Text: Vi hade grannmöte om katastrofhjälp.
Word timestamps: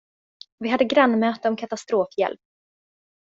Vi 0.59 0.69
hade 0.69 0.85
grannmöte 0.85 1.47
om 1.49 1.55
katastrofhjälp. 1.55 2.39